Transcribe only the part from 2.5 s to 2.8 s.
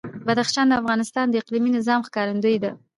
ده.